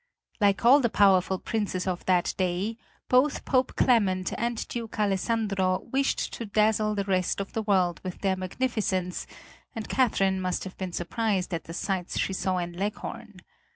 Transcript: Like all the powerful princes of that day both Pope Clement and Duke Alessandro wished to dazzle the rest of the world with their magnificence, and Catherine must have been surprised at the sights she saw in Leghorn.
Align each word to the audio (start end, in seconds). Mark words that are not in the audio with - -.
Like 0.39 0.65
all 0.65 0.79
the 0.79 0.89
powerful 0.89 1.37
princes 1.37 1.85
of 1.85 2.03
that 2.07 2.33
day 2.35 2.75
both 3.07 3.45
Pope 3.45 3.75
Clement 3.75 4.33
and 4.35 4.67
Duke 4.67 4.97
Alessandro 4.99 5.81
wished 5.93 6.33
to 6.33 6.47
dazzle 6.47 6.95
the 6.95 7.03
rest 7.03 7.39
of 7.39 7.53
the 7.53 7.61
world 7.61 8.01
with 8.03 8.21
their 8.21 8.35
magnificence, 8.35 9.27
and 9.75 9.87
Catherine 9.89 10.41
must 10.41 10.63
have 10.63 10.75
been 10.79 10.91
surprised 10.91 11.53
at 11.53 11.65
the 11.65 11.73
sights 11.75 12.17
she 12.17 12.33
saw 12.33 12.57
in 12.57 12.73
Leghorn. 12.73 13.41